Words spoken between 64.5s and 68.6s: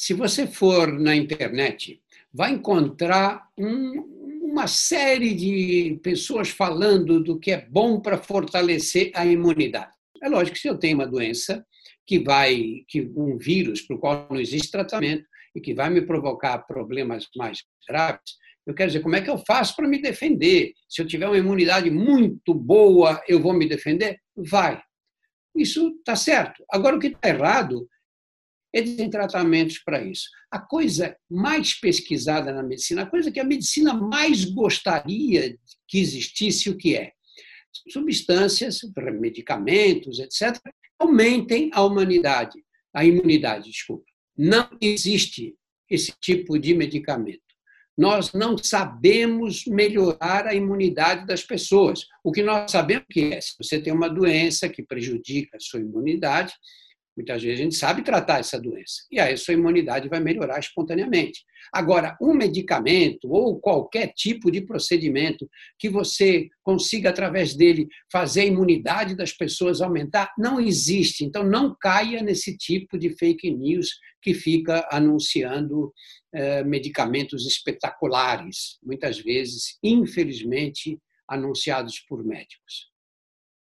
de procedimento que você consiga, através dele, fazer a